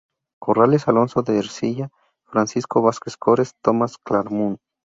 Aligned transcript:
Corrales, 0.41 0.87
Alonso 0.87 1.21
de 1.21 1.37
Ercilla, 1.37 1.91
Francisco 2.25 2.81
Vázquez 2.81 3.17
Cores, 3.17 3.53
Tomás 3.61 3.99
Claramunt. 3.99 4.57